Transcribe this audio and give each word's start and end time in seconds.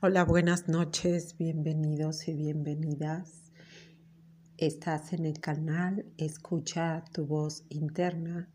Hola, 0.00 0.24
buenas 0.24 0.68
noches, 0.68 1.36
bienvenidos 1.38 2.28
y 2.28 2.32
bienvenidas. 2.32 3.50
Estás 4.56 5.12
en 5.12 5.26
el 5.26 5.40
canal 5.40 6.06
Escucha 6.16 7.04
tu 7.12 7.26
voz 7.26 7.64
interna. 7.68 8.48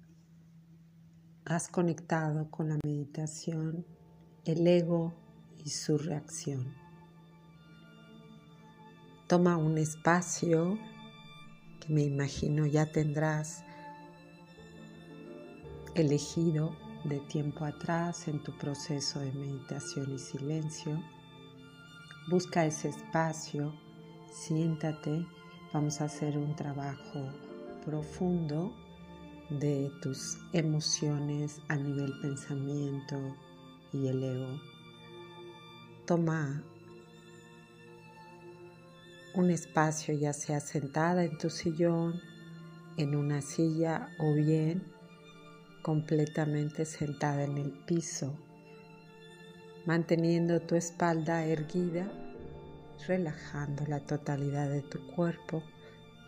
Has 1.44 1.68
conectado 1.68 2.50
con 2.50 2.70
la 2.70 2.78
meditación, 2.86 3.86
el 4.46 4.66
ego 4.66 5.14
y 5.58 5.72
su 5.72 5.98
reacción. 5.98 6.74
Toma 9.28 9.58
un 9.58 9.78
espacio 9.78 10.80
que 11.82 11.92
me 11.94 12.04
imagino 12.04 12.66
ya 12.68 12.90
tendrás 12.90 13.66
elegido 15.94 16.74
de 17.04 17.20
tiempo 17.20 17.66
atrás 17.66 18.30
en 18.30 18.42
tu 18.42 18.58
proceso 18.58 19.20
de 19.20 19.34
meditación 19.34 20.14
y 20.14 20.20
silencio 20.20 21.04
Busca 22.30 22.66
ese 22.66 22.88
espacio, 22.88 23.74
siéntate, 24.32 25.28
vamos 25.74 26.00
a 26.00 26.06
hacer 26.06 26.38
un 26.38 26.56
trabajo 26.56 27.28
profundo 27.84 28.74
de 29.50 29.92
tus 30.02 30.38
emociones 30.54 31.60
a 31.68 31.76
nivel 31.76 32.14
pensamiento 32.22 33.18
y 33.92 34.08
el 34.08 34.24
ego. 34.24 34.62
Toma 36.06 36.64
un 39.36 39.50
espacio 39.50 40.18
ya 40.18 40.32
sea 40.32 40.62
sentada 40.62 41.26
en 41.26 41.38
tu 41.38 41.50
sillón, 41.50 42.22
en 42.96 43.16
una 43.18 43.42
silla 43.42 44.16
o 44.20 44.34
bien 44.34 44.82
completamente 45.82 46.86
sentada 46.86 47.44
en 47.44 47.58
el 47.58 47.72
piso 47.86 48.34
manteniendo 49.86 50.62
tu 50.62 50.76
espalda 50.76 51.46
erguida, 51.46 52.10
relajando 53.08 53.86
la 53.88 54.00
totalidad 54.00 54.70
de 54.70 54.82
tu 54.82 55.06
cuerpo. 55.08 55.64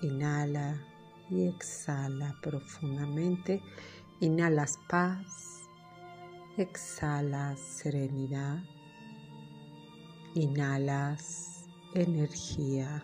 Inhala 0.02 0.82
y 1.30 1.48
exhala 1.48 2.36
profundamente. 2.42 3.62
Inhalas 4.20 4.80
paz, 4.90 5.62
exhalas 6.58 7.60
serenidad, 7.60 8.60
inhalas 10.36 11.66
energía 11.94 13.04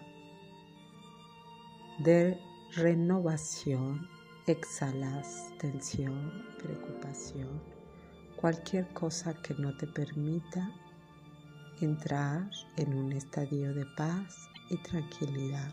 de 2.00 2.40
renovación, 2.76 4.08
exhalas 4.48 5.54
tensión, 5.60 6.46
preocupación 6.58 7.71
cualquier 8.42 8.88
cosa 8.88 9.36
que 9.36 9.54
no 9.54 9.78
te 9.78 9.86
permita 9.86 10.68
entrar 11.80 12.50
en 12.76 12.96
un 12.96 13.12
estadio 13.12 13.72
de 13.76 13.86
paz 13.86 14.50
y 14.72 14.78
tranquilidad. 14.78 15.72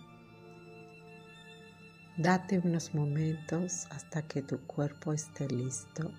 Date 2.18 2.60
unos 2.62 2.94
momentos 2.94 3.86
hasta 3.90 4.20
que 4.20 4.42
tu 4.42 4.58
cuerpo 4.66 5.14
esté 5.14 5.48
listo. 5.48 6.12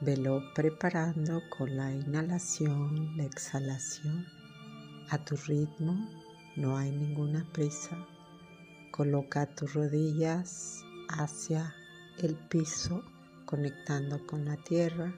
Velo 0.00 0.42
preparando 0.54 1.42
con 1.50 1.76
la 1.76 1.92
inhalación, 1.92 3.14
la 3.18 3.24
exhalación. 3.24 4.26
A 5.10 5.18
tu 5.18 5.36
ritmo, 5.36 6.08
no 6.56 6.78
hay 6.78 6.90
ninguna 6.92 7.46
prisa. 7.52 8.06
Coloca 8.90 9.44
tus 9.54 9.74
rodillas 9.74 10.82
hacia 11.10 11.74
el 12.18 12.36
piso, 12.36 13.02
conectando 13.44 14.26
con 14.26 14.46
la 14.46 14.56
tierra 14.56 15.12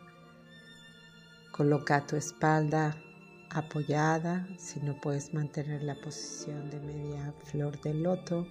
Coloca 1.60 2.06
tu 2.06 2.16
espalda 2.16 2.96
apoyada, 3.50 4.48
si 4.56 4.80
no 4.80 4.98
puedes 4.98 5.34
mantener 5.34 5.82
la 5.82 5.94
posición 5.94 6.70
de 6.70 6.80
media 6.80 7.34
flor 7.44 7.78
de 7.82 7.92
loto, 7.92 8.46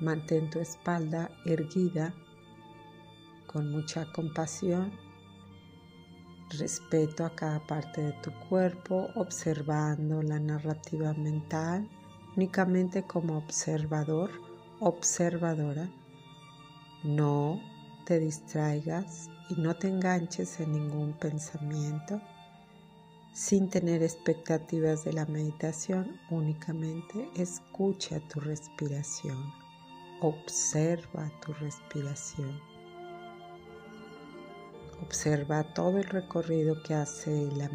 mantén 0.00 0.48
tu 0.48 0.58
espalda 0.58 1.30
erguida 1.44 2.14
con 3.46 3.70
mucha 3.70 4.10
compasión, 4.14 4.92
respeto 6.58 7.26
a 7.26 7.34
cada 7.34 7.60
parte 7.66 8.00
de 8.00 8.12
tu 8.22 8.32
cuerpo, 8.48 9.10
observando 9.14 10.22
la 10.22 10.40
narrativa 10.40 11.12
mental 11.12 11.86
únicamente 12.34 13.02
como 13.02 13.36
observador, 13.36 14.30
observadora. 14.80 15.90
No 17.04 17.60
te 18.06 18.20
distraigas 18.20 19.28
y 19.48 19.54
no 19.60 19.74
te 19.74 19.88
enganches 19.88 20.60
en 20.60 20.72
ningún 20.72 21.12
pensamiento 21.14 22.20
sin 23.36 23.68
tener 23.68 24.02
expectativas 24.02 25.04
de 25.04 25.12
la 25.12 25.26
meditación, 25.26 26.18
únicamente 26.30 27.28
escucha 27.36 28.18
tu 28.28 28.40
respiración, 28.40 29.52
observa 30.22 31.30
tu 31.44 31.52
respiración. 31.52 32.58
Observa 35.02 35.74
todo 35.74 35.98
el 35.98 36.04
recorrido 36.04 36.82
que 36.82 36.94
hace 36.94 37.50
la, 37.52 37.70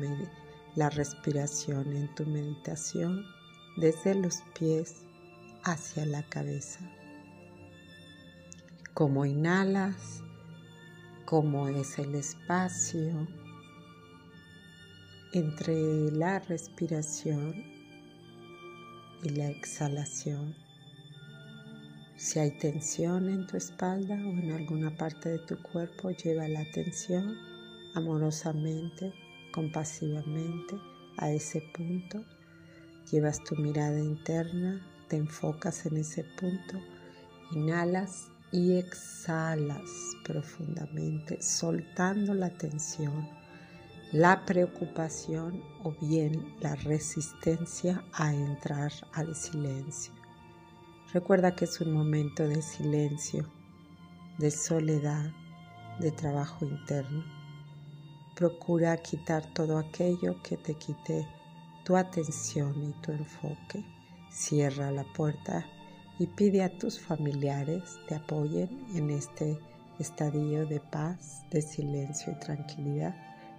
la 0.73 0.89
respiración 0.89 1.95
en 1.95 2.11
tu 2.15 2.25
meditación 2.25 3.23
desde 3.77 4.15
los 4.15 4.41
pies 4.57 5.05
hacia 5.63 6.07
la 6.07 6.23
cabeza. 6.23 6.79
Como 8.95 9.27
inhalas, 9.27 10.23
cómo 11.31 11.69
es 11.69 11.97
el 11.97 12.13
espacio 12.15 13.25
entre 15.31 16.11
la 16.11 16.39
respiración 16.39 17.55
y 19.23 19.29
la 19.29 19.47
exhalación. 19.49 20.53
Si 22.17 22.37
hay 22.37 22.51
tensión 22.59 23.29
en 23.29 23.47
tu 23.47 23.55
espalda 23.55 24.15
o 24.15 24.29
en 24.29 24.51
alguna 24.51 24.93
parte 24.97 25.29
de 25.29 25.39
tu 25.39 25.55
cuerpo, 25.61 26.11
lleva 26.11 26.49
la 26.49 26.59
atención 26.59 27.37
amorosamente, 27.95 29.13
compasivamente 29.53 30.75
a 31.15 31.31
ese 31.31 31.61
punto. 31.73 32.25
Llevas 33.09 33.41
tu 33.45 33.55
mirada 33.55 34.01
interna, 34.01 34.85
te 35.07 35.15
enfocas 35.15 35.85
en 35.85 35.95
ese 35.95 36.25
punto, 36.25 36.77
inhalas 37.53 38.31
y 38.51 38.77
exhalas 38.77 39.89
profundamente, 40.23 41.41
soltando 41.41 42.33
la 42.33 42.49
tensión, 42.49 43.29
la 44.11 44.45
preocupación 44.45 45.63
o 45.83 45.93
bien 46.01 46.55
la 46.59 46.75
resistencia 46.75 48.03
a 48.13 48.33
entrar 48.33 48.91
al 49.13 49.35
silencio. 49.35 50.13
Recuerda 51.13 51.55
que 51.55 51.65
es 51.65 51.79
un 51.81 51.93
momento 51.93 52.47
de 52.47 52.61
silencio, 52.61 53.49
de 54.37 54.51
soledad, 54.51 55.31
de 55.99 56.11
trabajo 56.11 56.65
interno. 56.65 57.23
Procura 58.35 58.97
quitar 58.97 59.45
todo 59.53 59.77
aquello 59.77 60.41
que 60.41 60.57
te 60.57 60.75
quite 60.75 61.27
tu 61.83 61.95
atención 61.95 62.81
y 62.83 62.93
tu 63.01 63.11
enfoque. 63.11 63.85
Cierra 64.29 64.91
la 64.91 65.03
puerta 65.03 65.65
y 66.21 66.27
pide 66.27 66.61
a 66.61 66.69
tus 66.69 66.99
familiares 66.99 67.99
te 68.07 68.13
apoyen 68.13 68.69
en 68.93 69.09
este 69.09 69.57
estadio 69.97 70.67
de 70.67 70.79
paz, 70.79 71.43
de 71.49 71.63
silencio 71.63 72.33
y 72.33 72.35
tranquilidad, 72.39 73.15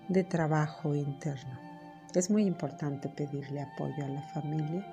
de 0.08 0.22
trabajo 0.22 0.94
interno. 0.94 1.58
Es 2.14 2.30
muy 2.30 2.44
importante 2.44 3.08
pedirle 3.08 3.62
apoyo 3.62 4.04
a 4.04 4.08
la 4.08 4.22
familia 4.28 4.86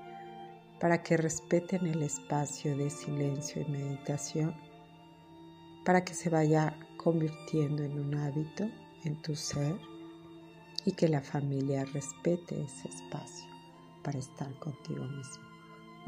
para 0.80 1.04
que 1.04 1.16
respeten 1.16 1.86
el 1.86 2.02
espacio 2.02 2.76
de 2.76 2.90
silencio 2.90 3.62
y 3.62 3.70
meditación, 3.70 4.56
para 5.86 6.04
que 6.04 6.16
se 6.16 6.32
vaya 6.32 6.76
convirtiendo 6.98 7.84
en 7.84 8.00
un 8.00 8.16
hábito 8.16 8.68
en 9.04 9.22
tu 9.22 9.36
ser 9.36 9.76
y 10.86 10.94
que 10.94 11.08
la 11.08 11.22
familia 11.22 11.86
respete 11.86 12.64
ese 12.64 12.88
espacio 12.88 13.46
para 14.02 14.18
estar 14.18 14.52
contigo 14.56 15.06
mismo. 15.06 15.49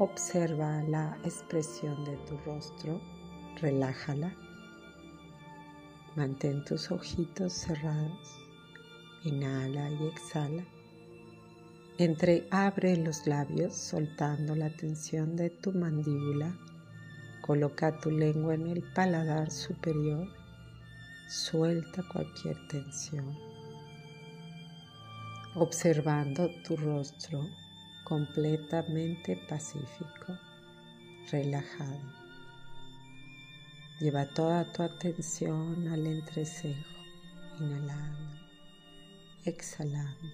Observa 0.02 0.82
la 0.88 1.16
expresión 1.22 2.04
de 2.04 2.16
tu 2.26 2.36
rostro, 2.38 3.00
relájala. 3.60 4.34
Mantén 6.16 6.64
tus 6.64 6.90
ojitos 6.90 7.52
cerrados. 7.52 8.36
Inhala 9.22 9.88
y 9.90 10.08
exhala. 10.08 10.64
Entreabre 11.98 12.96
los 12.96 13.28
labios 13.28 13.76
soltando 13.76 14.56
la 14.56 14.70
tensión 14.70 15.36
de 15.36 15.50
tu 15.50 15.70
mandíbula. 15.70 16.52
Coloca 17.40 17.96
tu 18.00 18.10
lengua 18.10 18.54
en 18.54 18.66
el 18.66 18.82
paladar 18.94 19.52
superior. 19.52 20.26
Suelta 21.28 22.02
cualquier 22.12 22.56
tensión. 22.66 23.38
Observando 25.54 26.50
tu 26.64 26.76
rostro 26.76 27.61
completamente 28.04 29.36
pacífico, 29.48 30.38
relajado. 31.30 32.00
Lleva 34.00 34.26
toda 34.26 34.70
tu 34.72 34.82
atención 34.82 35.88
al 35.88 36.06
entrecejo, 36.06 36.96
inhalando, 37.60 38.38
exhalando. 39.44 40.28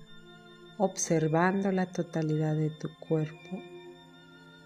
observando 0.78 1.72
la 1.72 1.86
totalidad 1.86 2.54
de 2.54 2.70
tu 2.70 2.88
cuerpo, 3.00 3.62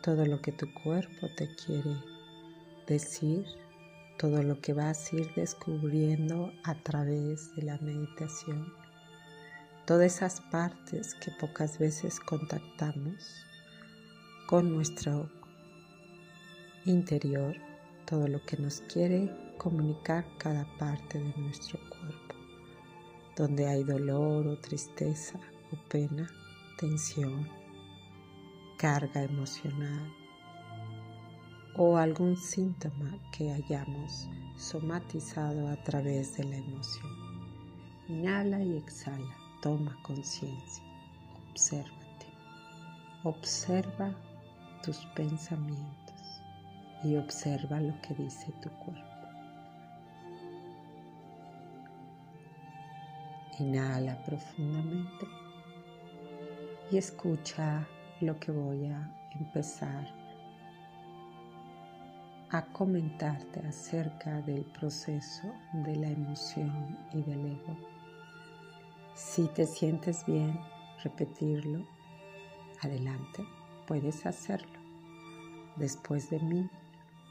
todo 0.02 0.26
lo 0.26 0.40
que 0.42 0.52
tu 0.52 0.72
cuerpo 0.74 1.28
te 1.36 1.48
quiere 1.54 1.96
decir, 2.86 3.46
todo 4.18 4.42
lo 4.42 4.60
que 4.60 4.74
vas 4.74 5.12
a 5.12 5.16
ir 5.16 5.34
descubriendo 5.34 6.52
a 6.64 6.74
través 6.82 7.54
de 7.56 7.62
la 7.62 7.78
meditación, 7.78 8.72
todas 9.86 10.16
esas 10.16 10.40
partes 10.40 11.14
que 11.14 11.30
pocas 11.32 11.78
veces 11.78 12.20
contactamos 12.20 13.44
con 14.46 14.72
nuestro 14.74 15.30
interior, 16.84 17.56
todo 18.06 18.28
lo 18.28 18.44
que 18.44 18.56
nos 18.56 18.80
quiere 18.82 19.30
comunicar 19.58 20.24
cada 20.38 20.66
parte 20.78 21.18
de 21.18 21.34
nuestro 21.36 21.78
cuerpo, 21.88 22.34
donde 23.36 23.66
hay 23.66 23.84
dolor 23.84 24.46
o 24.46 24.58
tristeza, 24.58 25.38
pena, 25.88 26.28
tensión, 26.78 27.48
carga 28.78 29.22
emocional 29.22 30.12
o 31.76 31.96
algún 31.96 32.36
síntoma 32.36 33.18
que 33.36 33.50
hayamos 33.50 34.28
somatizado 34.56 35.68
a 35.68 35.76
través 35.82 36.36
de 36.36 36.44
la 36.44 36.56
emoción. 36.56 37.12
Inhala 38.08 38.62
y 38.62 38.76
exhala, 38.76 39.41
toma 39.62 39.96
conciencia, 40.02 40.84
obsérvate, 41.52 42.26
observa 43.22 44.12
tus 44.82 45.06
pensamientos 45.14 46.42
y 47.04 47.14
observa 47.16 47.80
lo 47.80 47.94
que 48.02 48.12
dice 48.14 48.52
tu 48.60 48.68
cuerpo. 48.70 49.06
Inhala 53.60 54.20
profundamente 54.24 55.26
y 56.90 56.96
escucha 56.96 57.86
lo 58.20 58.40
que 58.40 58.50
voy 58.50 58.86
a 58.86 59.30
empezar 59.38 60.12
a 62.50 62.66
comentarte 62.72 63.60
acerca 63.60 64.40
del 64.42 64.64
proceso 64.64 65.54
de 65.72 65.94
la 65.96 66.08
emoción 66.08 66.98
y 67.12 67.22
del 67.22 67.46
ego. 67.46 67.91
Si 69.14 69.46
te 69.48 69.66
sientes 69.66 70.24
bien 70.26 70.58
repetirlo, 71.04 71.86
adelante, 72.80 73.46
puedes 73.86 74.24
hacerlo. 74.24 74.80
Después 75.76 76.30
de 76.30 76.40
mí 76.40 76.70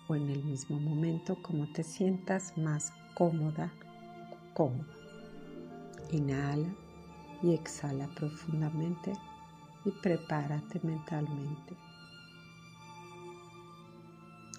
o 0.07 0.15
en 0.15 0.29
el 0.29 0.43
mismo 0.43 0.79
momento 0.79 1.41
como 1.41 1.71
te 1.73 1.83
sientas 1.83 2.55
más 2.57 2.93
cómoda, 3.15 3.73
cómodo. 4.53 4.85
Inhala 6.11 6.69
y 7.41 7.53
exhala 7.53 8.07
profundamente 8.15 9.13
y 9.83 9.91
prepárate 10.03 10.79
mentalmente. 10.83 11.75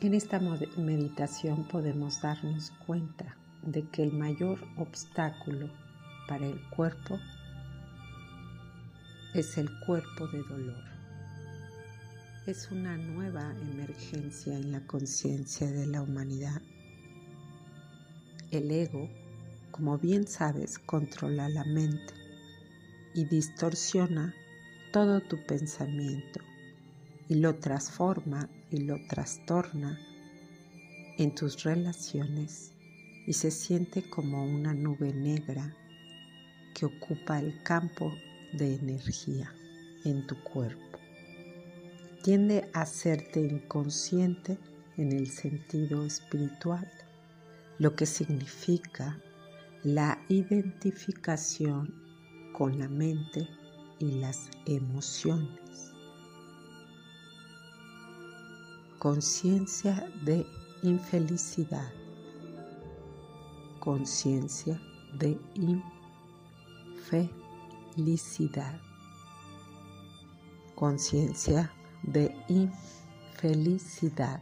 En 0.00 0.14
esta 0.14 0.40
meditación 0.40 1.68
podemos 1.68 2.20
darnos 2.20 2.72
cuenta 2.84 3.36
de 3.62 3.86
que 3.88 4.02
el 4.02 4.12
mayor 4.12 4.58
obstáculo 4.76 5.70
para 6.32 6.46
el 6.46 6.62
cuerpo 6.70 7.20
es 9.34 9.58
el 9.58 9.68
cuerpo 9.80 10.26
de 10.28 10.42
dolor. 10.44 10.82
Es 12.46 12.70
una 12.70 12.96
nueva 12.96 13.54
emergencia 13.60 14.56
en 14.56 14.72
la 14.72 14.80
conciencia 14.86 15.70
de 15.70 15.86
la 15.86 16.00
humanidad. 16.00 16.62
El 18.50 18.70
ego, 18.70 19.10
como 19.72 19.98
bien 19.98 20.26
sabes, 20.26 20.78
controla 20.78 21.50
la 21.50 21.64
mente 21.64 22.14
y 23.12 23.26
distorsiona 23.26 24.34
todo 24.90 25.20
tu 25.20 25.36
pensamiento 25.44 26.40
y 27.28 27.34
lo 27.34 27.56
transforma 27.56 28.48
y 28.70 28.78
lo 28.78 28.96
trastorna 29.06 30.00
en 31.18 31.34
tus 31.34 31.62
relaciones 31.62 32.72
y 33.26 33.34
se 33.34 33.50
siente 33.50 34.08
como 34.08 34.46
una 34.46 34.72
nube 34.72 35.12
negra 35.12 35.76
que 36.74 36.86
ocupa 36.86 37.38
el 37.38 37.62
campo 37.62 38.12
de 38.52 38.74
energía 38.74 39.52
en 40.04 40.26
tu 40.26 40.36
cuerpo. 40.42 40.98
Tiende 42.22 42.70
a 42.72 42.82
hacerte 42.82 43.40
inconsciente 43.40 44.58
en 44.96 45.12
el 45.12 45.28
sentido 45.28 46.04
espiritual, 46.04 46.90
lo 47.78 47.96
que 47.96 48.06
significa 48.06 49.18
la 49.82 50.18
identificación 50.28 51.92
con 52.52 52.78
la 52.78 52.88
mente 52.88 53.48
y 53.98 54.12
las 54.12 54.48
emociones. 54.66 55.92
Conciencia 58.98 60.08
de 60.24 60.46
infelicidad. 60.82 61.90
Conciencia 63.80 64.80
de 65.18 65.36
infelicidad. 65.54 66.01
Conciencia 70.74 71.70
de 72.02 72.34
infelicidad. 72.48 74.40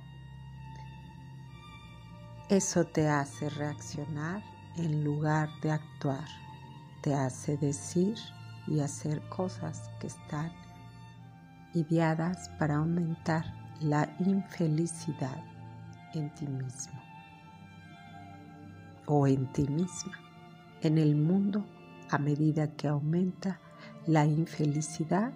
Eso 2.48 2.84
te 2.84 3.08
hace 3.08 3.50
reaccionar 3.50 4.42
en 4.76 5.04
lugar 5.04 5.48
de 5.62 5.72
actuar. 5.72 6.26
Te 7.02 7.14
hace 7.14 7.56
decir 7.56 8.16
y 8.66 8.80
hacer 8.80 9.20
cosas 9.28 9.90
que 10.00 10.06
están 10.06 10.52
ideadas 11.74 12.48
para 12.58 12.76
aumentar 12.76 13.44
la 13.80 14.14
infelicidad 14.20 15.42
en 16.14 16.32
ti 16.34 16.46
mismo 16.46 17.00
o 19.06 19.26
en 19.26 19.50
ti 19.52 19.66
misma. 19.68 20.18
En 20.82 20.98
el 20.98 21.16
mundo, 21.16 21.64
a 22.10 22.18
medida 22.18 22.74
que 22.76 22.88
aumenta 22.88 23.60
la 24.06 24.24
infelicidad, 24.26 25.32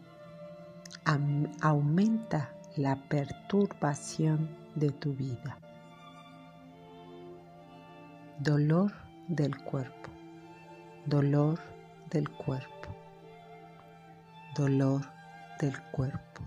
aumenta 1.60 2.54
la 2.76 2.96
perturbación 3.08 4.48
de 4.74 4.90
tu 4.90 5.12
vida. 5.14 5.58
Dolor 8.38 8.92
del 9.28 9.56
cuerpo, 9.58 10.10
dolor 11.06 11.60
del 12.10 12.28
cuerpo 12.30 12.74
dolor 14.54 15.02
del 15.60 15.80
cuerpo. 15.90 16.42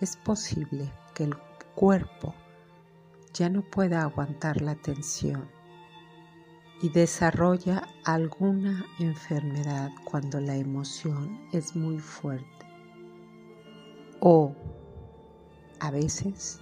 Es 0.00 0.16
posible 0.16 0.90
que 1.14 1.24
el 1.24 1.36
cuerpo 1.74 2.34
ya 3.34 3.48
no 3.48 3.62
pueda 3.62 4.02
aguantar 4.02 4.60
la 4.62 4.74
tensión 4.74 5.48
y 6.82 6.88
desarrolla 6.88 7.88
alguna 8.04 8.84
enfermedad 8.98 9.90
cuando 10.04 10.40
la 10.40 10.56
emoción 10.56 11.40
es 11.52 11.76
muy 11.76 11.98
fuerte 11.98 12.66
o 14.24 14.54
a 15.80 15.90
veces 15.90 16.60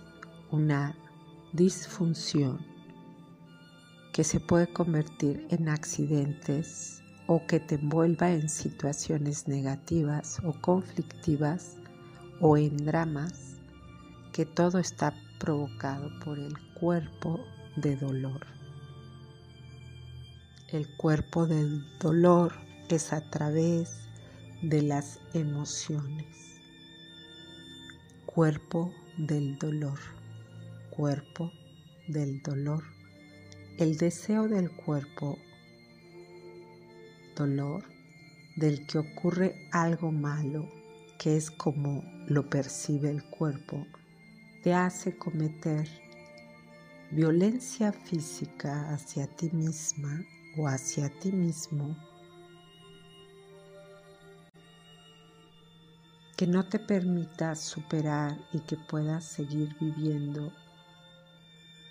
una 0.50 0.96
disfunción 1.52 2.58
que 4.12 4.24
se 4.24 4.40
puede 4.40 4.72
convertir 4.72 5.46
en 5.50 5.68
accidentes 5.68 7.02
o 7.26 7.46
que 7.46 7.60
te 7.60 7.74
envuelva 7.74 8.30
en 8.30 8.48
situaciones 8.48 9.46
negativas 9.46 10.40
o 10.42 10.52
conflictivas 10.60 11.76
o 12.40 12.56
en 12.56 12.76
dramas, 12.78 13.56
que 14.32 14.46
todo 14.46 14.78
está 14.78 15.14
provocado 15.38 16.10
por 16.24 16.38
el 16.38 16.54
cuerpo 16.74 17.40
de 17.76 17.96
dolor. 17.96 18.59
El 20.72 20.86
cuerpo 20.96 21.48
del 21.48 21.82
dolor 21.98 22.52
es 22.88 23.12
a 23.12 23.28
través 23.28 23.90
de 24.62 24.82
las 24.82 25.18
emociones. 25.34 26.60
Cuerpo 28.24 28.94
del 29.16 29.58
dolor, 29.58 29.98
cuerpo 30.90 31.50
del 32.06 32.40
dolor. 32.42 32.84
El 33.78 33.96
deseo 33.96 34.46
del 34.46 34.70
cuerpo 34.70 35.38
dolor 37.34 37.82
del 38.54 38.86
que 38.86 38.98
ocurre 38.98 39.68
algo 39.72 40.12
malo, 40.12 40.68
que 41.18 41.36
es 41.36 41.50
como 41.50 42.04
lo 42.28 42.48
percibe 42.48 43.10
el 43.10 43.24
cuerpo, 43.24 43.88
te 44.62 44.72
hace 44.72 45.16
cometer 45.16 45.88
violencia 47.10 47.92
física 47.92 48.94
hacia 48.94 49.26
ti 49.26 49.50
misma 49.52 50.24
o 50.56 50.66
hacia 50.66 51.08
ti 51.20 51.32
mismo 51.32 51.96
que 56.36 56.46
no 56.46 56.66
te 56.66 56.78
permita 56.78 57.54
superar 57.54 58.38
y 58.52 58.60
que 58.60 58.76
puedas 58.76 59.24
seguir 59.24 59.76
viviendo 59.78 60.52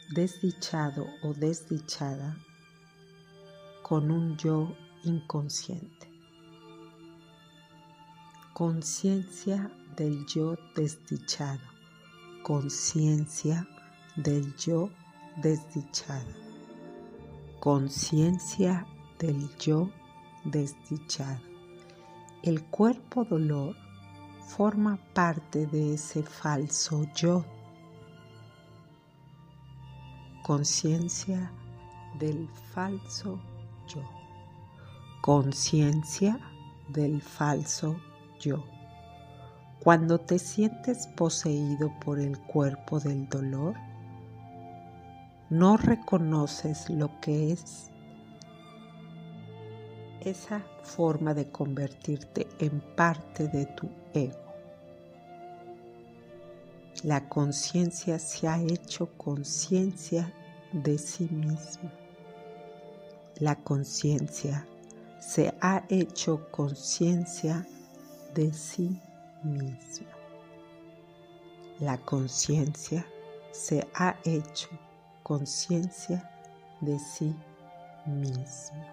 desdichado 0.09 1.05
o 1.23 1.33
desdichada 1.33 2.37
con 3.83 4.09
un 4.11 4.37
yo 4.37 4.75
inconsciente. 5.03 6.09
conciencia 8.59 9.71
del 9.95 10.25
yo 10.25 10.57
desdichado, 10.75 11.63
conciencia 12.43 13.65
del 14.17 14.53
yo 14.57 14.89
desdichado, 15.37 16.48
conciencia 17.59 18.87
del 19.17 19.49
yo 19.57 19.89
desdichado. 20.45 21.41
El 22.41 22.63
cuerpo 22.63 23.25
dolor 23.25 23.75
forma 24.47 24.97
parte 25.13 25.67
de 25.67 25.95
ese 25.95 26.23
falso 26.23 27.05
yo. 27.13 27.43
Conciencia 30.41 31.51
del 32.17 32.47
falso 32.73 33.39
yo. 33.87 34.03
Conciencia 35.21 36.39
del 36.87 37.21
falso 37.21 37.99
yo. 38.39 38.63
Cuando 39.83 40.17
te 40.17 40.39
sientes 40.39 41.07
poseído 41.07 41.91
por 41.99 42.19
el 42.19 42.39
cuerpo 42.39 43.01
del 43.01 43.27
dolor, 43.27 43.75
no 45.49 45.77
reconoces 45.77 46.89
lo 46.89 47.19
que 47.21 47.51
es 47.51 47.89
esa 50.21 50.63
forma 50.83 51.33
de 51.33 51.49
convertirte 51.49 52.47
en 52.59 52.81
parte 52.95 53.47
de 53.47 53.65
tu 53.65 53.89
ego. 54.13 54.37
La 57.03 57.29
conciencia 57.29 58.19
se 58.19 58.47
ha 58.47 58.61
hecho 58.61 59.09
conciencia 59.17 60.33
de 60.73 60.97
sí 60.97 61.29
misma. 61.31 61.91
La 63.39 63.55
conciencia 63.55 64.67
se 65.19 65.53
ha 65.61 65.85
hecho 65.89 66.51
conciencia 66.51 67.65
de 68.35 68.51
sí 68.53 69.01
misma. 69.43 70.11
La 71.79 71.97
conciencia 71.97 73.05
se 73.51 73.87
ha 73.95 74.17
hecho 74.25 74.69
conciencia 75.29 76.27
de 76.81 76.97
sí 76.97 77.35
misma. 78.07 78.83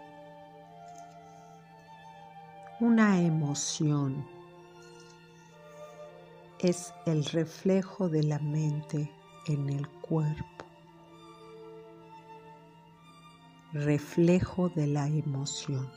Una 2.78 3.22
emoción 3.22 4.22
es 6.58 6.92
el 7.06 7.24
reflejo 7.24 8.10
de 8.10 8.22
la 8.22 8.38
mente 8.38 9.10
en 9.46 9.70
el 9.70 9.88
cuerpo, 9.88 10.66
reflejo 13.72 14.68
de 14.68 14.88
la 14.88 15.08
emoción, 15.08 15.90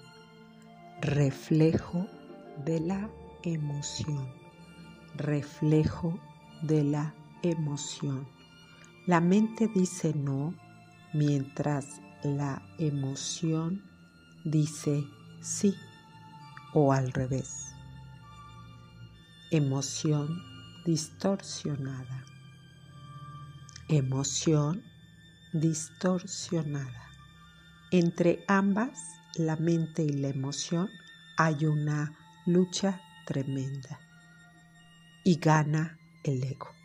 reflejo 1.01 2.07
de 2.63 2.79
la 2.79 3.09
emoción, 3.43 4.33
reflejo 5.17 6.17
de 6.61 6.85
la 6.85 7.13
emoción. 7.43 8.38
La 9.09 9.21
mente 9.21 9.67
dice 9.67 10.13
no 10.13 10.53
mientras 11.13 11.99
la 12.21 12.61
emoción 12.77 13.81
dice 14.43 15.03
sí 15.41 15.75
o 16.75 16.93
al 16.93 17.11
revés. 17.11 17.73
Emoción 19.49 20.29
distorsionada. 20.85 22.23
Emoción 23.87 24.83
distorsionada. 25.53 27.09
Entre 27.89 28.45
ambas, 28.47 28.99
la 29.37 29.55
mente 29.55 30.03
y 30.03 30.09
la 30.09 30.27
emoción, 30.27 30.87
hay 31.35 31.65
una 31.65 32.13
lucha 32.45 33.01
tremenda 33.25 33.99
y 35.23 35.39
gana 35.39 35.97
el 36.23 36.43
ego. 36.43 36.78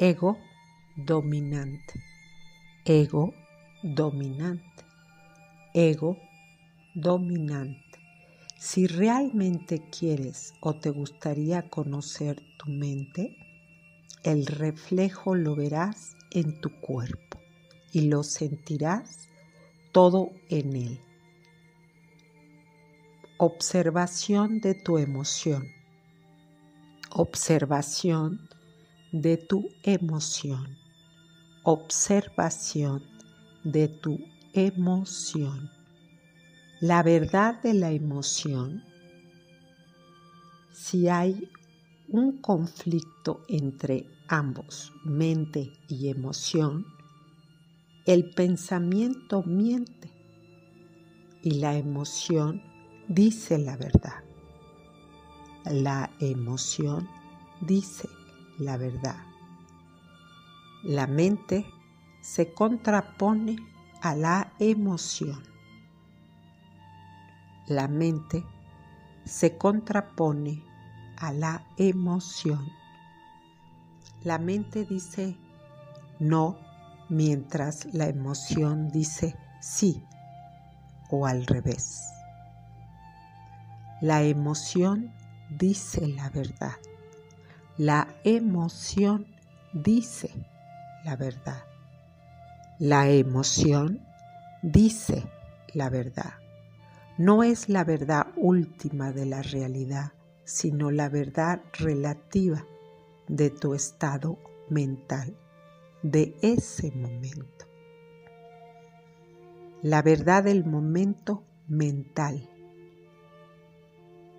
Ego 0.00 0.38
dominante, 0.94 2.00
ego 2.84 3.34
dominante, 3.82 4.84
ego 5.74 6.16
dominante. 6.94 7.98
Si 8.56 8.86
realmente 8.86 9.82
quieres 9.90 10.54
o 10.60 10.76
te 10.76 10.90
gustaría 10.90 11.68
conocer 11.68 12.40
tu 12.60 12.70
mente, 12.70 13.36
el 14.22 14.46
reflejo 14.46 15.34
lo 15.34 15.56
verás 15.56 16.14
en 16.30 16.60
tu 16.60 16.70
cuerpo 16.78 17.40
y 17.92 18.02
lo 18.02 18.22
sentirás 18.22 19.28
todo 19.90 20.30
en 20.48 20.76
él. 20.76 21.00
Observación 23.36 24.60
de 24.60 24.74
tu 24.74 24.98
emoción. 24.98 25.66
Observación 27.10 28.47
de 29.12 29.36
tu 29.36 29.70
emoción. 29.82 30.76
Observación 31.62 33.02
de 33.64 33.88
tu 33.88 34.18
emoción. 34.52 35.70
La 36.80 37.02
verdad 37.02 37.60
de 37.62 37.74
la 37.74 37.90
emoción, 37.90 38.84
si 40.72 41.08
hay 41.08 41.50
un 42.08 42.38
conflicto 42.40 43.42
entre 43.48 44.06
ambos, 44.28 44.92
mente 45.04 45.72
y 45.88 46.08
emoción, 46.08 46.86
el 48.06 48.30
pensamiento 48.30 49.42
miente 49.42 50.10
y 51.42 51.52
la 51.52 51.76
emoción 51.76 52.62
dice 53.08 53.58
la 53.58 53.76
verdad. 53.76 54.24
La 55.64 56.10
emoción 56.20 57.08
dice 57.60 58.08
la 58.58 58.76
verdad. 58.76 59.16
La 60.82 61.06
mente 61.06 61.66
se 62.20 62.52
contrapone 62.52 63.56
a 64.00 64.14
la 64.14 64.52
emoción 64.58 65.42
la 67.68 67.86
mente 67.86 68.44
se 69.24 69.58
contrapone 69.58 70.64
a 71.18 71.32
la 71.32 71.66
emoción. 71.76 72.66
La 74.22 74.38
mente 74.38 74.86
dice 74.86 75.36
no 76.18 76.58
mientras 77.10 77.92
la 77.92 78.08
emoción 78.08 78.88
dice 78.88 79.36
sí 79.60 80.02
o 81.10 81.26
al 81.26 81.46
revés. 81.46 82.10
La 84.00 84.22
emoción 84.22 85.12
dice 85.50 86.08
la 86.08 86.30
verdad. 86.30 86.76
La 87.78 88.08
emoción 88.24 89.26
dice 89.72 90.30
la 91.04 91.16
verdad. 91.16 91.64
La 92.78 93.08
emoción 93.08 94.04
dice 94.62 95.24
la 95.72 95.88
verdad 95.88 96.34
no 97.18 97.42
es 97.42 97.68
la 97.68 97.82
verdad 97.82 98.28
última 98.36 99.10
de 99.10 99.26
la 99.26 99.42
realidad, 99.42 100.12
sino 100.44 100.92
la 100.92 101.08
verdad 101.08 101.60
relativa 101.72 102.64
de 103.26 103.50
tu 103.50 103.74
estado 103.74 104.38
mental, 104.70 105.36
de 106.04 106.36
ese 106.42 106.92
momento. 106.92 107.66
La 109.82 110.00
verdad 110.02 110.44
del 110.44 110.64
momento 110.64 111.42
mental. 111.66 112.48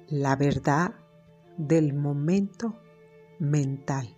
La 0.08 0.38
verdad 0.38 0.94
del 1.58 1.94
momento 1.94 2.80
mental. 3.40 4.16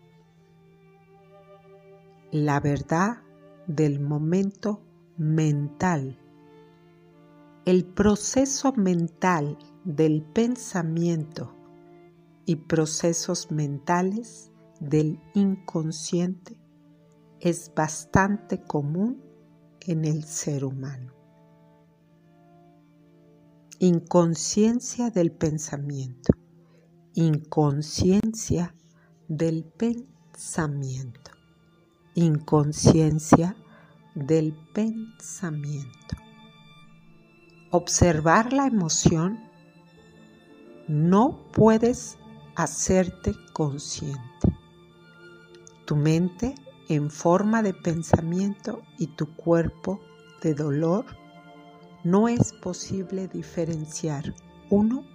La 2.31 2.59
verdad 2.59 3.21
del 3.67 3.99
momento 3.99 4.81
mental 5.17 6.17
el 7.63 7.85
proceso 7.85 8.73
mental 8.73 9.55
del 9.85 10.23
pensamiento 10.23 11.55
y 12.47 12.55
procesos 12.55 13.51
mentales 13.51 14.51
del 14.79 15.19
inconsciente 15.35 16.57
es 17.39 17.71
bastante 17.75 18.63
común 18.63 19.21
en 19.81 20.05
el 20.05 20.23
ser 20.23 20.65
humano. 20.65 21.13
Inconsciencia 23.77 25.11
del 25.11 25.31
pensamiento, 25.31 26.33
inconsciencia 27.13 28.73
del 29.31 29.63
pensamiento, 29.63 31.31
inconsciencia 32.15 33.55
del 34.15 34.53
pensamiento 34.73 36.17
observar 37.71 38.51
la 38.51 38.67
emoción, 38.67 39.39
no 40.87 41.39
puedes 41.53 42.17
hacerte 42.55 43.33
consciente. 43.53 44.19
Tu 45.85 45.95
mente 45.95 46.53
en 46.89 47.09
forma 47.09 47.63
de 47.63 47.73
pensamiento 47.73 48.81
y 48.97 49.07
tu 49.07 49.33
cuerpo 49.35 50.01
de 50.41 50.53
dolor 50.53 51.05
no 52.03 52.27
es 52.27 52.53
posible 52.53 53.29
diferenciar 53.29 54.33
uno 54.69 55.05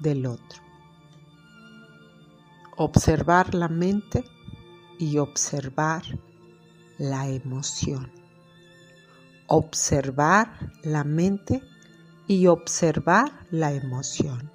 del 0.00 0.24
otro. 0.26 0.63
Observar 2.76 3.54
la 3.54 3.68
mente 3.68 4.24
y 4.98 5.18
observar 5.18 6.02
la 6.98 7.28
emoción. 7.28 8.10
Observar 9.46 10.72
la 10.82 11.04
mente 11.04 11.62
y 12.26 12.48
observar 12.48 13.46
la 13.52 13.70
emoción. 13.70 14.50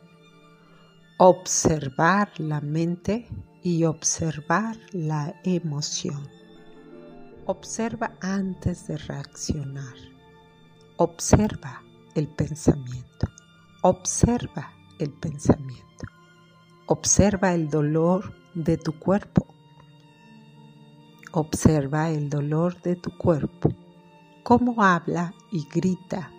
Observar 1.18 2.32
la 2.40 2.60
mente 2.60 3.26
y 3.64 3.86
observar 3.86 4.76
la 4.92 5.34
emoción. 5.46 6.28
Observa 7.46 8.18
antes 8.20 8.86
de 8.88 8.98
reaccionar. 8.98 9.96
Observa 10.98 11.82
el 12.16 12.28
pensamiento. 12.28 13.30
Observa 13.82 14.74
el 15.00 15.10
pensamiento. 15.12 15.89
Observa 16.92 17.54
el 17.54 17.70
dolor 17.70 18.34
de 18.56 18.76
tu 18.76 18.98
cuerpo. 18.98 19.46
Observa 21.34 22.10
el 22.10 22.32
dolor 22.32 22.82
de 22.82 22.96
tu 22.96 23.16
cuerpo. 23.16 23.70
Cómo 24.42 24.82
habla 24.84 25.36
y 25.52 25.68
grita 25.68 26.32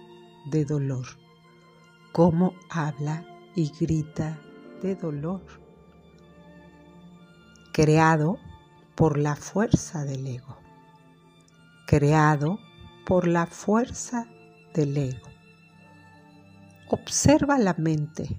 de 0.46 0.64
dolor. 0.64 1.06
Cómo 2.10 2.54
habla 2.68 3.24
y 3.54 3.70
grita 3.78 4.40
de 4.82 4.96
dolor. 4.96 5.40
Creado 7.72 8.36
por 8.96 9.18
la 9.18 9.36
fuerza 9.36 10.04
del 10.04 10.26
ego. 10.26 10.56
Creado 11.86 12.58
por 13.06 13.28
la 13.28 13.46
fuerza 13.46 14.26
del 14.74 14.96
ego. 14.96 15.28
Observa 16.88 17.56
la 17.56 17.74
mente. 17.74 18.36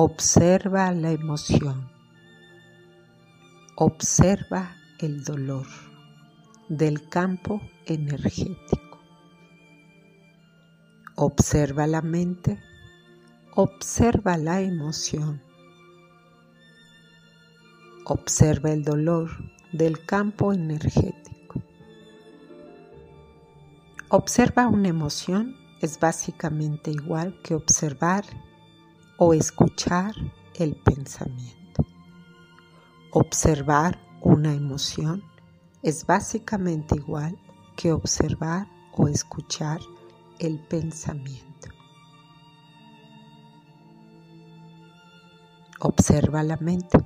Observa 0.00 0.92
la 0.92 1.10
emoción. 1.10 1.90
Observa 3.74 4.76
el 5.00 5.24
dolor 5.24 5.66
del 6.68 7.08
campo 7.08 7.60
energético. 7.84 9.00
Observa 11.16 11.88
la 11.88 12.00
mente. 12.00 12.60
Observa 13.56 14.36
la 14.36 14.60
emoción. 14.60 15.42
Observa 18.04 18.70
el 18.70 18.84
dolor 18.84 19.30
del 19.72 20.06
campo 20.06 20.52
energético. 20.52 21.60
Observa 24.10 24.68
una 24.68 24.90
emoción 24.90 25.56
es 25.80 25.98
básicamente 25.98 26.92
igual 26.92 27.36
que 27.42 27.56
observar 27.56 28.22
o 29.18 29.34
escuchar 29.34 30.14
el 30.54 30.76
pensamiento. 30.76 31.84
Observar 33.10 33.98
una 34.22 34.54
emoción 34.54 35.24
es 35.82 36.06
básicamente 36.06 36.94
igual 36.94 37.36
que 37.76 37.92
observar 37.92 38.68
o 38.92 39.08
escuchar 39.08 39.80
el 40.38 40.60
pensamiento. 40.60 41.68
Observa 45.80 46.42
la 46.44 46.56
mente. 46.56 46.98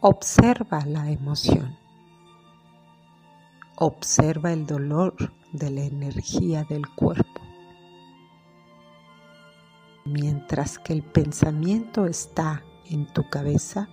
Observa 0.00 0.84
la 0.86 1.10
emoción. 1.10 1.76
Observa 3.76 4.52
el 4.52 4.66
dolor 4.66 5.14
de 5.52 5.70
la 5.70 5.82
energía 5.82 6.64
del 6.64 6.88
cuerpo. 6.88 7.31
Mientras 10.12 10.78
que 10.78 10.92
el 10.92 11.02
pensamiento 11.02 12.04
está 12.04 12.62
en 12.84 13.06
tu 13.06 13.30
cabeza, 13.30 13.88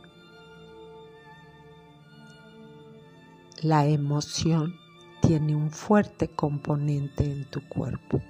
la 3.62 3.86
emoción 3.86 4.76
tiene 5.22 5.56
un 5.56 5.72
fuerte 5.72 6.28
componente 6.28 7.24
en 7.24 7.50
tu 7.50 7.66
cuerpo. 7.70 8.22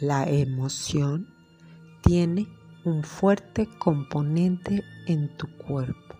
La 0.00 0.26
emoción 0.30 1.28
tiene 2.00 2.48
un 2.86 3.02
fuerte 3.02 3.68
componente 3.78 4.82
en 5.06 5.36
tu 5.36 5.46
cuerpo. 5.58 6.16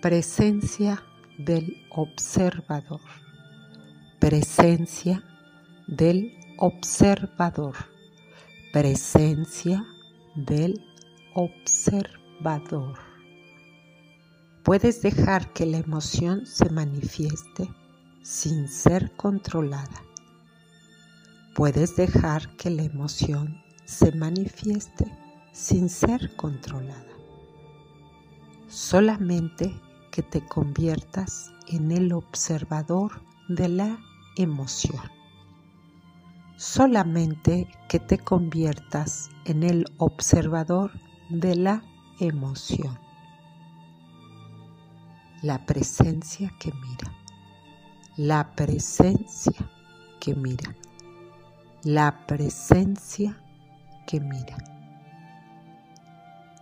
Presencia 0.00 1.02
del 1.36 1.76
observador. 1.90 3.02
Presencia 4.20 5.22
del 5.86 6.32
observador. 6.58 7.74
Presencia 8.72 9.84
del 10.34 10.84
observador. 11.34 12.98
Puedes 14.62 15.02
dejar 15.02 15.52
que 15.52 15.66
la 15.66 15.78
emoción 15.78 16.46
se 16.46 16.70
manifieste 16.70 17.70
sin 18.22 18.68
ser 18.68 19.12
controlada 19.16 20.04
Puedes 21.54 21.94
dejar 21.94 22.56
que 22.56 22.68
la 22.68 22.82
emoción 22.82 23.62
se 23.84 24.10
manifieste 24.10 25.06
sin 25.52 25.88
ser 25.88 26.34
controlada. 26.34 27.12
Solamente 28.66 29.72
que 30.10 30.24
te 30.24 30.44
conviertas 30.44 31.52
en 31.68 31.92
el 31.92 32.12
observador 32.12 33.22
de 33.48 33.68
la 33.68 33.98
emoción. 34.36 35.00
Solamente 36.56 37.68
que 37.88 37.98
te 37.98 38.18
conviertas 38.18 39.30
en 39.44 39.62
el 39.62 39.84
observador 39.98 40.92
de 41.30 41.56
la 41.56 41.82
emoción. 42.20 42.98
La 45.42 45.66
presencia 45.66 46.52
que 46.58 46.72
mira. 46.72 47.12
La 48.16 48.54
presencia 48.54 49.70
que 50.20 50.34
mira 50.34 50.74
la 51.84 52.26
presencia 52.26 53.36
que 54.06 54.18
mira. 54.18 54.56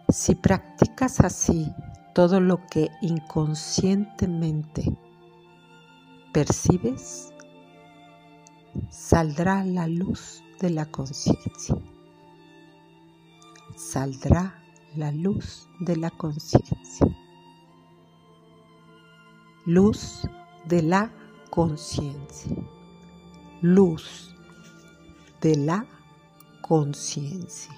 Si 0.09 0.35
practicas 0.35 1.20
así 1.20 1.72
todo 2.12 2.40
lo 2.40 2.66
que 2.66 2.90
inconscientemente 3.00 4.96
percibes, 6.33 7.32
saldrá 8.90 9.64
la 9.64 9.87
luz 9.87 10.42
de 10.61 10.70
la 10.70 10.87
conciencia. 10.87 11.76
Saldrá 13.76 14.62
la 14.96 15.11
luz 15.12 15.68
de 15.80 15.96
la 15.96 16.11
conciencia. 16.11 17.06
Luz 19.66 20.22
de 20.66 20.82
la 20.82 21.12
conciencia. 21.50 22.56
Luz 23.61 24.35
de 25.40 25.56
la 25.56 25.87
conciencia. 26.61 27.74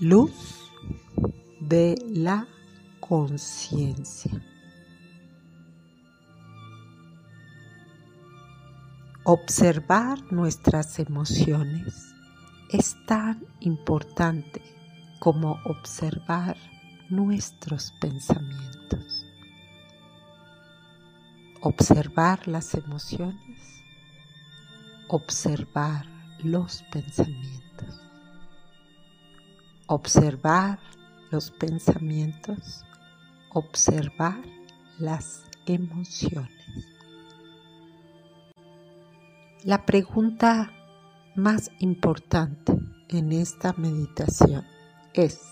Luz 0.00 0.70
de 1.60 1.96
la 2.08 2.46
conciencia. 3.00 4.42
Observar 9.30 10.32
nuestras 10.32 10.98
emociones 10.98 12.14
es 12.70 12.96
tan 13.06 13.44
importante 13.60 14.62
como 15.20 15.60
observar 15.66 16.56
nuestros 17.10 17.92
pensamientos. 18.00 19.26
Observar 21.60 22.48
las 22.48 22.72
emociones 22.72 23.78
observar 25.08 26.06
los 26.42 26.82
pensamientos. 26.90 28.00
Observar 29.88 30.78
los 31.30 31.50
pensamientos, 31.50 32.82
observar 33.52 34.42
las 34.98 35.44
emociones. 35.66 36.57
La 39.68 39.84
pregunta 39.84 40.72
más 41.36 41.70
importante 41.78 42.72
en 43.08 43.32
esta 43.32 43.74
meditación 43.74 44.64
es, 45.12 45.42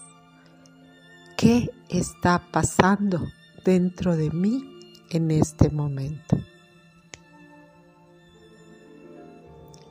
¿qué 1.37 1.69
está 1.91 2.51
pasando 2.51 3.27
dentro 3.63 4.17
de 4.17 4.31
mí 4.31 4.65
en 5.11 5.31
este 5.31 5.69
momento? 5.69 6.39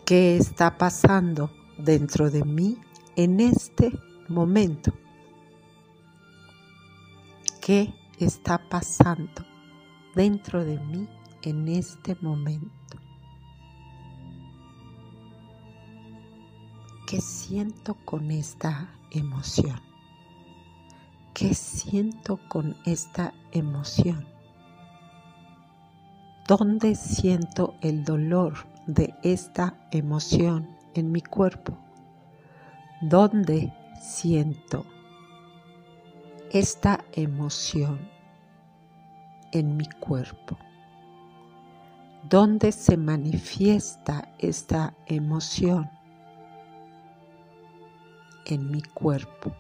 qué 0.05 0.37
está 0.37 0.75
pasando 0.79 1.51
dentro 1.77 2.31
de 2.31 2.43
mí 2.43 2.79
en 3.15 3.39
este 3.39 3.91
momento. 4.27 4.91
¿Qué 7.61 7.93
está 8.19 8.57
pasando 8.57 9.45
dentro 10.15 10.65
de 10.65 10.79
mí 10.79 11.07
en 11.45 11.67
este 11.67 12.17
momento. 12.21 12.84
¿Qué 17.07 17.21
siento 17.21 17.93
con 18.03 18.31
esta 18.31 18.89
emoción? 19.11 19.79
¿Qué 21.35 21.53
siento 21.53 22.39
con 22.49 22.75
esta 22.83 23.31
emoción? 23.51 24.25
¿Dónde 26.47 26.95
siento 26.95 27.75
el 27.81 28.03
dolor 28.03 28.55
de 28.87 29.13
esta 29.21 29.87
emoción 29.91 30.67
en 30.95 31.11
mi 31.11 31.21
cuerpo? 31.21 31.77
¿Dónde 33.01 33.71
siento 34.01 34.83
esta 36.51 37.05
emoción 37.11 37.99
en 39.51 39.77
mi 39.77 39.85
cuerpo? 39.85 40.57
¿Dónde 42.27 42.71
se 42.71 42.97
manifiesta 42.97 44.33
esta 44.39 44.95
emoción 45.05 45.94
en 48.45 48.71
mi 48.71 48.81
cuerpo, 48.81 49.53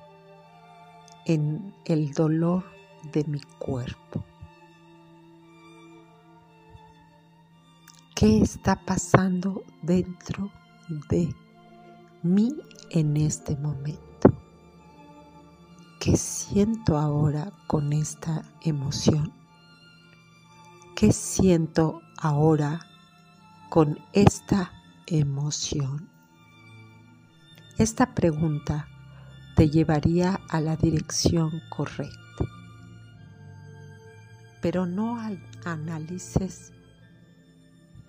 en 1.25 1.73
el 1.85 2.13
dolor 2.13 2.63
de 3.11 3.23
mi 3.25 3.41
cuerpo. 3.59 4.23
¿Qué 8.15 8.41
está 8.41 8.75
pasando 8.85 9.63
dentro 9.81 10.49
de 11.09 11.35
mí 12.23 12.55
en 12.91 13.17
este 13.17 13.57
momento? 13.57 14.31
¿Qué 15.99 16.15
siento 16.15 16.97
ahora 16.97 17.51
con 17.67 17.91
esta 17.91 18.43
emoción? 18.61 19.33
¿Qué 20.95 21.11
siento 21.11 22.01
ahora 22.17 22.79
con 23.69 23.99
esta 24.13 24.71
emoción? 25.07 26.14
Esta 27.77 28.15
pregunta 28.15 28.87
te 29.57 29.69
llevaría 29.69 30.39
a 30.47 30.61
la 30.61 30.77
dirección 30.77 31.61
correcta, 31.67 32.45
pero 34.61 34.85
no 34.85 35.19
analices 35.65 36.71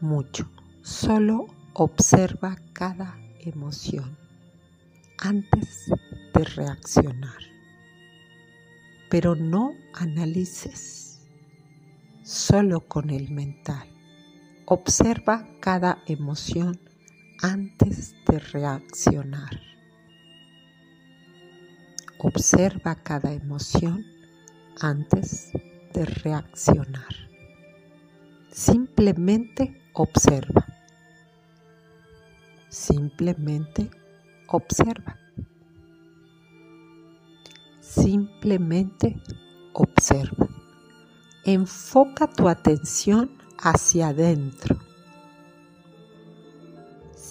mucho, 0.00 0.48
solo 0.82 1.48
observa 1.72 2.56
cada 2.74 3.18
emoción 3.40 4.16
antes 5.18 5.86
de 6.32 6.44
reaccionar, 6.44 7.42
pero 9.10 9.34
no 9.34 9.72
analices 9.94 11.26
solo 12.22 12.86
con 12.86 13.10
el 13.10 13.32
mental. 13.32 13.88
Observa 14.64 15.44
cada 15.58 16.04
emoción 16.06 16.85
antes 17.42 18.14
de 18.26 18.38
reaccionar. 18.38 19.60
Observa 22.18 22.94
cada 22.94 23.32
emoción 23.32 24.04
antes 24.80 25.52
de 25.92 26.04
reaccionar. 26.04 27.14
Simplemente 28.50 29.82
observa. 29.92 30.66
Simplemente 32.68 33.90
observa. 34.48 35.18
Simplemente 37.80 39.20
observa. 39.72 40.48
Enfoca 41.44 42.26
tu 42.26 42.48
atención 42.48 43.30
hacia 43.58 44.08
adentro 44.08 44.85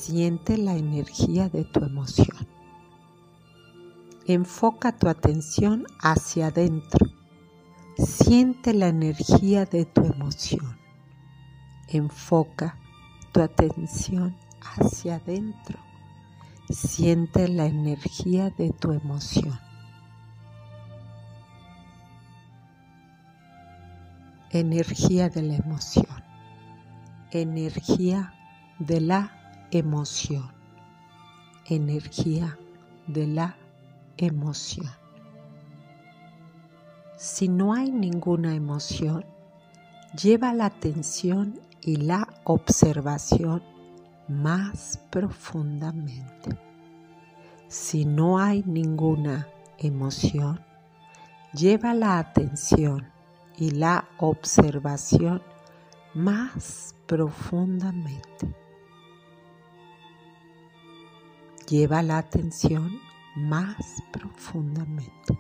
Siente 0.06 0.60
la 0.60 0.76
energía 0.76 1.50
de 1.50 1.64
tu 1.64 1.84
emoción. 1.84 2.48
Enfoca 4.28 4.96
tu 4.96 5.10
atención 5.10 5.88
hacia 6.00 6.48
adentro. 6.50 7.08
Siente 7.98 8.76
la 8.76 8.90
energía 8.90 9.66
de 9.66 9.86
tu 9.86 10.06
emoción. 10.06 10.78
Enfoca 11.88 12.78
tu 13.32 13.42
atención 13.42 14.38
hacia 14.62 15.16
adentro. 15.16 15.80
Siente 16.70 17.48
la 17.48 17.66
energía 17.66 18.52
de 18.52 18.74
tu 18.74 18.92
emoción. 18.92 19.60
Energía 24.52 25.30
de 25.30 25.42
la 25.42 25.56
emoción. 25.56 26.24
Energía 27.32 28.36
de 28.78 29.02
la 29.02 29.35
emoción, 29.78 30.52
energía 31.66 32.58
de 33.08 33.28
la 33.28 33.58
emoción. 34.18 34.90
Si 37.18 37.48
no 37.48 37.74
hay 37.74 37.92
ninguna 37.92 38.56
emoción, 38.56 39.26
lleva 40.22 40.54
la 40.54 40.66
atención 40.66 41.60
y 41.82 41.98
la 41.98 42.28
observación 42.44 43.64
más 44.28 45.00
profundamente. 45.10 46.58
Si 47.68 48.06
no 48.06 48.40
hay 48.40 48.64
ninguna 48.66 49.48
emoción, 49.78 50.60
lleva 51.54 51.94
la 51.94 52.20
atención 52.20 53.12
y 53.58 53.72
la 53.72 54.08
observación 54.18 55.42
más 56.14 56.96
profundamente. 57.06 58.65
Lleva 61.68 62.04
la 62.04 62.20
atención 62.20 63.00
más 63.36 64.04
profundamente. 64.14 65.36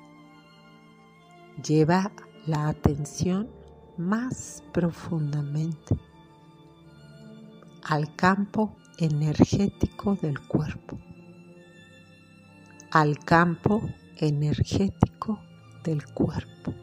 Lleva 1.63 2.11
la 2.47 2.67
atención 2.67 3.47
más 3.95 4.63
profundamente 4.73 5.95
al 7.83 8.15
campo 8.15 8.75
energético 8.97 10.15
del 10.15 10.39
cuerpo, 10.47 10.97
al 12.89 13.19
campo 13.19 13.87
energético 14.17 15.39
del 15.83 16.03
cuerpo, 16.07 16.73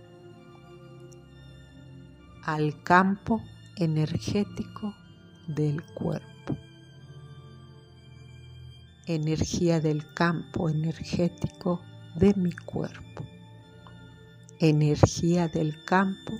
al 2.44 2.80
campo 2.84 3.42
energético 3.76 4.94
del 5.48 5.82
cuerpo 5.94 6.31
energía 9.06 9.80
del 9.80 10.12
campo 10.14 10.68
energético 10.68 11.80
de 12.14 12.34
mi 12.34 12.52
cuerpo, 12.52 13.24
energía 14.60 15.48
del 15.48 15.84
campo 15.84 16.32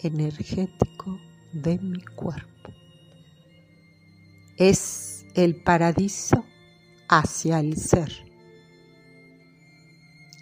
energético 0.00 1.18
de 1.52 1.78
mi 1.78 2.00
cuerpo. 2.00 2.72
Es 4.56 5.24
el 5.34 5.56
paraíso 5.56 6.44
hacia 7.08 7.60
el 7.60 7.76
ser. 7.76 8.12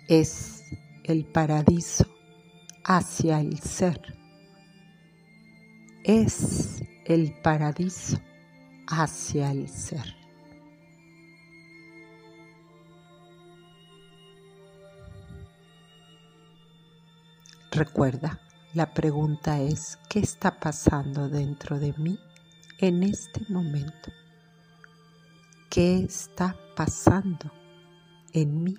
Es 0.08 0.64
el 1.04 1.24
paraíso 1.24 2.06
hacia 2.84 3.40
el 3.40 3.58
ser. 3.60 4.00
Es 6.04 6.82
el 7.04 7.32
paraíso 7.42 8.18
hacia 8.88 9.50
el 9.52 9.68
ser. 9.68 10.21
Recuerda, 17.74 18.38
la 18.74 18.92
pregunta 18.92 19.58
es, 19.58 19.98
¿qué 20.10 20.18
está 20.18 20.60
pasando 20.60 21.30
dentro 21.30 21.78
de 21.78 21.94
mí 21.96 22.18
en 22.76 23.02
este 23.02 23.46
momento? 23.48 24.12
¿Qué 25.70 26.00
está 26.00 26.54
pasando 26.76 27.50
en 28.34 28.62
mí 28.62 28.74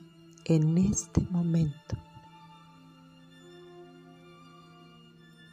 en 0.45 0.77
este 0.77 1.21
momento? 1.31 1.97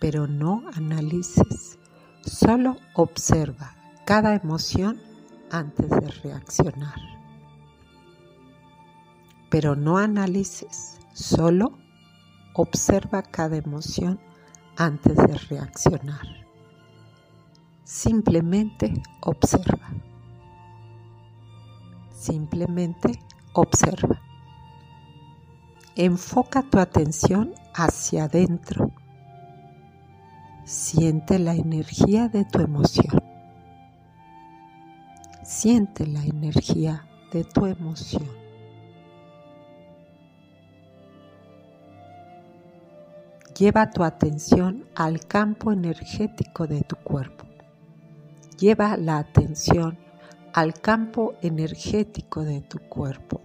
Pero 0.01 0.27
no 0.27 0.65
analices, 0.75 1.79
solo 2.23 2.77
observa 2.93 3.75
cada 4.05 4.35
emoción 4.35 5.01
antes 5.51 5.89
de 5.89 6.11
reaccionar. 6.23 7.01
Pero 9.49 9.77
no 9.77 9.97
analices, 9.97 10.99
solo 11.15 11.80
Observa 12.63 13.23
cada 13.23 13.57
emoción 13.57 14.21
antes 14.77 15.17
de 15.17 15.35
reaccionar. 15.49 16.27
Simplemente 17.85 18.93
observa. 19.23 19.89
Simplemente 22.13 23.19
observa. 23.55 24.21
Enfoca 25.97 26.63
tu 26.63 26.79
atención 26.79 27.55
hacia 27.73 28.25
adentro. 28.25 28.93
siente 30.65 31.39
la 31.39 31.55
energía 31.55 32.29
de 32.29 32.45
tu 32.45 32.61
emoción. 32.61 33.23
Siente 35.43 36.07
la 36.07 36.23
energía 36.25 37.07
de 37.33 37.43
tu 37.43 37.65
emoción. 37.65 38.40
Lleva 43.61 43.91
tu 43.91 44.05
atención 44.05 44.87
al 44.95 45.27
campo 45.27 45.71
energético 45.71 46.67
de 46.67 46.81
tu 46.81 46.97
cuerpo. 46.97 47.45
Lleva 48.59 48.97
la 48.97 49.19
atención 49.19 49.99
al 50.55 50.73
campo 50.73 51.35
energético 51.43 52.43
de 52.43 52.63
tu 52.63 52.79
cuerpo. 52.79 53.43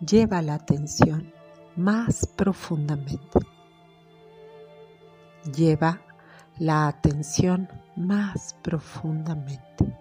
Lleva 0.00 0.40
la 0.40 0.54
atención 0.54 1.30
más 1.76 2.26
profundamente. 2.26 3.40
Lleva 5.54 6.00
la 6.56 6.88
atención 6.88 7.68
más 7.96 8.56
profundamente. 8.62 9.94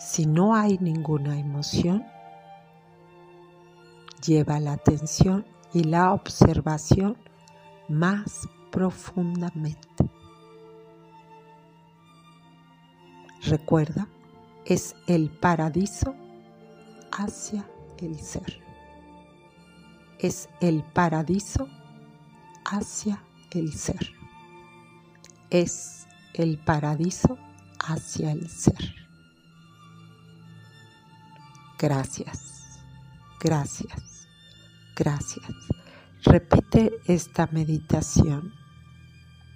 Si 0.00 0.26
no 0.26 0.56
hay 0.56 0.78
ninguna 0.80 1.38
emoción, 1.38 2.04
lleva 4.24 4.60
la 4.60 4.72
atención 4.72 5.46
y 5.72 5.84
la 5.84 6.12
observación 6.12 7.16
más 7.88 8.48
profundamente. 8.70 10.10
Recuerda, 13.44 14.08
es 14.64 14.96
el 15.06 15.30
paraíso 15.30 16.14
hacia 17.12 17.68
el 17.98 18.18
ser. 18.18 18.60
Es 20.18 20.48
el 20.60 20.82
paraíso 20.82 21.68
hacia 22.64 23.22
el 23.50 23.72
ser. 23.72 24.12
Es 25.50 26.06
el 26.34 26.58
paraíso 26.58 27.38
hacia 27.78 28.32
el 28.32 28.48
ser. 28.48 28.94
Gracias, 31.78 32.55
gracias, 33.46 34.26
gracias. 34.96 35.46
Repite 36.24 36.90
esta 37.06 37.48
meditación 37.52 38.52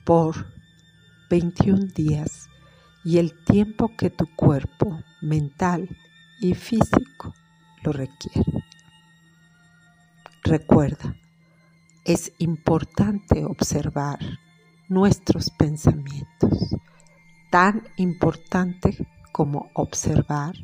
por 0.05 0.47
21 1.29 1.87
días 1.97 2.49
y 3.05 3.19
el 3.19 3.33
tiempo 3.45 3.91
que 3.99 4.09
tu 4.11 4.27
cuerpo 4.37 5.03
mental 5.21 5.89
y 6.41 6.55
físico 6.55 7.35
lo 7.83 7.91
requiere. 7.91 8.65
Recuerda, 10.45 11.17
es 12.05 12.33
importante 12.39 13.45
observar 13.45 14.21
nuestros 14.89 15.51
pensamientos, 15.51 16.77
tan 17.51 17.83
importante 17.97 18.97
como 19.33 19.69
observar 19.75 20.55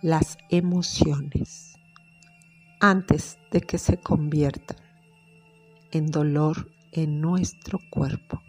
las 0.00 0.38
emociones 0.48 1.77
antes 2.80 3.38
de 3.50 3.60
que 3.60 3.78
se 3.78 3.98
conviertan 3.98 4.76
en 5.90 6.06
dolor 6.06 6.70
en 6.92 7.20
nuestro 7.20 7.78
cuerpo 7.90 8.40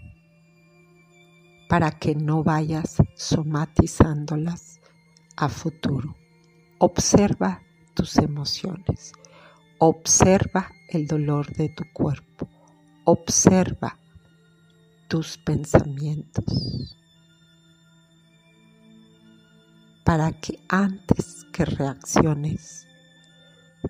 para 1.68 1.92
que 1.92 2.16
no 2.16 2.44
vayas 2.44 2.98
somatizándolas 3.16 4.80
a 5.38 5.50
futuro. 5.50 6.16
Observa 6.80 7.62
tus 7.94 8.18
emociones, 8.18 9.14
observa 9.78 10.72
el 10.90 11.08
dolor 11.08 11.54
de 11.54 11.70
tu 11.70 11.84
cuerpo, 11.94 12.50
observa 13.06 13.98
tus 15.08 15.38
pensamientos 15.38 16.98
para 20.04 20.32
que 20.32 20.60
antes 20.70 21.46
que 21.52 21.66
reacciones 21.66 22.89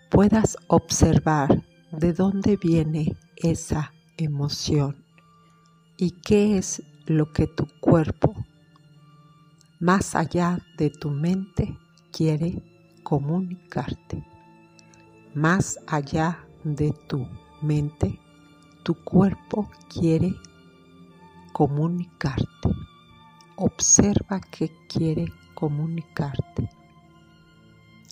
puedas 0.10 0.58
observar 0.68 1.64
de 1.92 2.14
dónde 2.14 2.58
viene 2.58 3.16
esa 3.36 3.92
emoción 4.18 5.04
y 5.98 6.12
qué 6.12 6.58
es 6.58 6.84
lo 7.06 7.32
que 7.32 7.48
tu 7.48 7.68
cuerpo, 7.80 8.36
más 9.80 10.16
allá 10.16 10.60
de 10.78 10.90
tu 10.90 11.10
mente, 11.10 11.78
quiere 12.12 12.62
comunicarte. 13.04 14.24
Más 15.34 15.80
allá 15.88 16.46
de 16.64 16.92
tu 17.08 17.28
mente, 17.62 18.20
tu 18.84 18.94
cuerpo 19.04 19.70
quiere 19.90 20.36
comunicarte. 21.54 22.70
Observa 23.56 24.40
qué 24.40 24.72
quiere 24.88 25.26
comunicarte. 25.54 26.70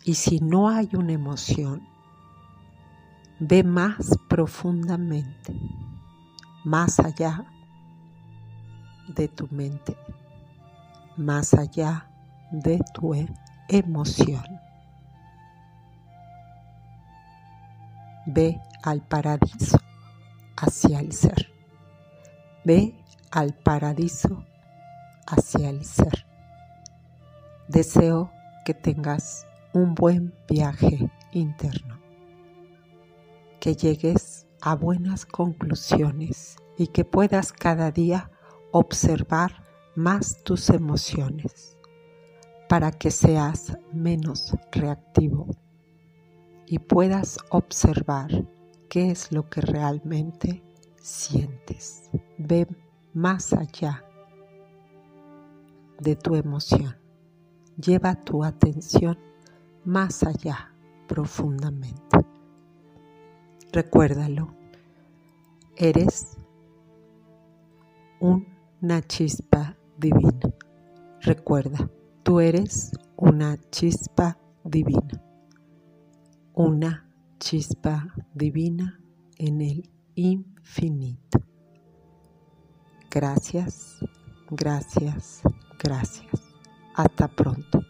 Y 0.08 0.14
si 0.14 0.40
no 0.40 0.70
hay 0.70 0.90
una 0.94 1.12
emoción, 1.12 1.86
ve 3.42 3.62
más 3.62 4.18
profundamente, 4.30 5.54
más 6.64 7.02
allá 7.02 7.44
de 9.10 9.28
tu 9.28 9.50
mente, 9.52 9.98
más 11.18 11.54
allá 11.54 12.10
de 12.52 12.80
tu 12.94 13.16
e-, 13.16 13.28
emoción. 13.68 14.46
Ve 18.28 18.62
al 18.84 19.02
paraíso 19.02 19.78
hacia 20.56 21.02
el 21.02 21.12
ser. 21.12 21.52
Ve 22.64 22.96
al 23.30 23.54
paraíso 23.56 24.46
hacia 25.28 25.70
el 25.70 25.84
ser. 25.84 26.26
Deseo 27.68 28.32
que 28.64 28.74
tengas 28.74 29.46
un 29.78 29.94
buen 29.94 30.34
viaje 30.50 31.12
interno, 31.32 32.00
que 33.60 33.76
llegues 33.76 34.48
a 34.60 34.76
buenas 34.76 35.24
conclusiones 35.24 36.58
y 36.78 36.88
que 36.88 37.06
puedas 37.06 37.54
cada 37.54 37.92
día 37.92 38.32
observar 38.72 39.64
más 39.96 40.44
tus 40.44 40.72
emociones 40.72 41.78
para 42.68 42.92
que 42.92 43.12
seas 43.12 43.78
menos 43.94 44.56
reactivo 44.72 45.48
y 46.66 46.80
puedas 46.80 47.38
observar 47.50 48.30
qué 48.90 49.12
es 49.12 49.32
lo 49.32 49.48
que 49.48 49.62
realmente 49.62 50.64
sientes. 50.96 52.10
Ve 52.40 52.68
más 53.14 53.54
allá 53.54 54.04
de 56.00 56.16
tu 56.16 56.36
emoción. 56.36 56.98
Lleva 57.78 58.16
tu 58.16 58.44
atención 58.44 59.27
más 59.88 60.22
allá 60.24 60.72
profundamente. 61.08 62.20
Recuérdalo, 63.72 64.54
eres 65.76 66.38
un 68.20 68.58
una 68.82 69.02
chispa 69.02 69.76
divina. 69.98 70.54
Recuerda, 71.22 71.90
tú 72.24 72.40
eres 72.40 72.92
una 73.16 73.58
chispa 73.72 74.38
divina. 74.64 75.24
Una 76.54 77.10
chispa 77.40 78.14
divina 78.34 79.00
en 79.38 79.62
el 79.62 79.90
infinito. 80.16 81.40
Gracias, 83.10 83.98
gracias, 84.52 85.42
gracias. 85.80 86.42
Hasta 86.94 87.28
pronto. 87.28 87.82